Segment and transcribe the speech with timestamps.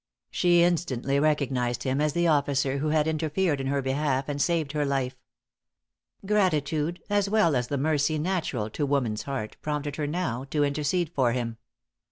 [0.31, 4.71] She instantly recognized him as the officer who had interfered in her behalf and saved
[4.71, 5.15] her life.
[6.25, 11.11] Gratitude, as well as the mercy natural to woman's heart, prompted her now to intercede
[11.13, 11.57] for him.